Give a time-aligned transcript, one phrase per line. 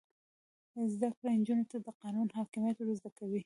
[0.93, 3.39] زده کړه نجونو ته د قانون حاکمیت ور زده کوي.